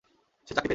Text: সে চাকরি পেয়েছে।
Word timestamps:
সে 0.47 0.51
চাকরি 0.51 0.61
পেয়েছে। 0.61 0.69